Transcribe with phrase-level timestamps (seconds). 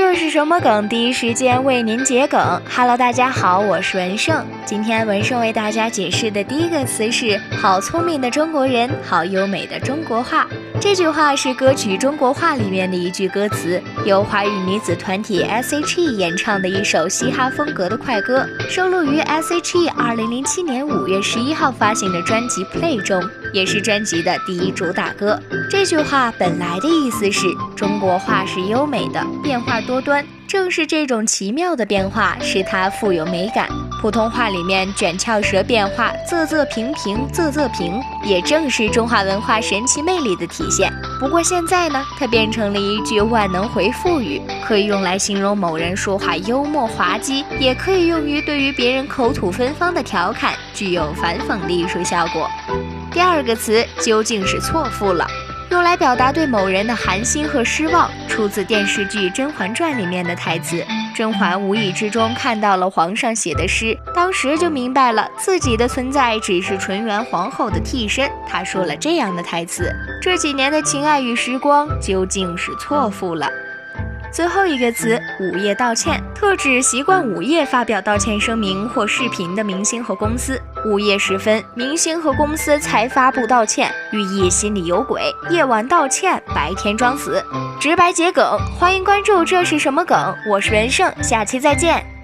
[0.00, 0.88] 这是什么梗？
[0.88, 2.40] 第一时间为您解梗。
[2.72, 4.46] Hello，大家好，我是文胜。
[4.64, 10.46] 今天文胜为大家解释的第一个词是“好聪明的中国人，好优美的中国话”。
[10.80, 23.20] 这句话是歌曲《中国话》里面的一句歌词，由华语女子团体 S.H.E 演唱的一首嘻哈风格的快歌，收录于 S.H.E 二零零七年五月十一号发行的专辑《Play》中，
[23.52, 25.36] 也是专辑的第一主打歌。
[25.80, 30.26] 这句话本来的意思是中国话是优美的，变化多端。
[30.48, 33.68] 正是这种奇妙的变化，使它富有美感。
[34.02, 40.92] 普通话里面卷翘舌变化，仄仄平平，仄仄平，也正是中华文化神奇魅力的体现。
[41.20, 52.50] 不过现在呢，它变成了一句万能回复语，可以用来形容某人说话幽默滑稽，也可以用于对于别人口吐芬芳的调侃，具有反讽的艺术效果。
[53.12, 55.24] 第二个词究竟是错付了。
[55.70, 60.82] 用来表达对某人的寒心和失望，出自电视剧《甄嬛传》里面的台词。
[61.14, 68.30] 甄嬛无意之中看到了皇上写的诗，当时就明白了自己的存在只是纯元皇后的替身。
[68.46, 73.50] 她说了这样的台词：“这几年的情爱与时光，究竟是错付了。”
[74.30, 80.60] 最后一个词“午夜道歉”，特指习惯午夜发表道歉声明或视频的明星和公司。
[80.86, 85.22] 午夜时分，明星和公司才发布道歉，寓意心里有鬼。
[85.50, 87.42] 夜晚道歉，白天装死，
[87.80, 88.58] 直白桔梗。
[88.78, 90.34] 欢迎关注，这是什么梗？
[90.48, 92.17] 我是文胜，下期再见。